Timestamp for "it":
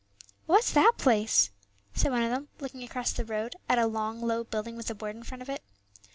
5.49-5.63